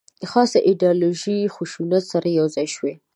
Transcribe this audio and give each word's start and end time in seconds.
خاصه 0.31 0.59
ایدیالوژي 0.67 1.37
خشونت 1.55 2.03
سره 2.11 2.27
یو 2.39 2.45
ځای 2.55 2.67
شوې. 2.75 2.93